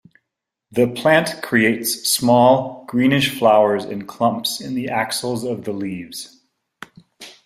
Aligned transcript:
The 0.71 0.87
plant 0.87 1.43
creates 1.43 2.09
small, 2.09 2.85
greenish 2.87 3.37
flowers 3.37 3.85
in 3.85 4.07
clumps 4.07 4.59
in 4.59 4.73
the 4.73 4.89
axils 4.89 5.43
of 5.43 5.63
the 5.63 5.73
leaves. 5.73 6.41